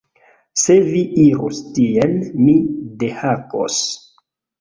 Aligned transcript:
Se 0.59 0.77
vi 0.85 1.01
irus 1.23 1.59
tien, 1.75 2.15
mi 2.45 2.55
dehakos 3.05 3.77